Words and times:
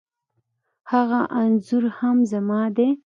هغه 0.91 1.19
انخورهم 1.41 2.17
زما 2.31 2.61
دی 2.75 2.87